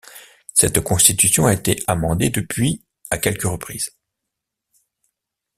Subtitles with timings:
[0.55, 3.95] Cette constitution a été amendée depuis à quelques reprises.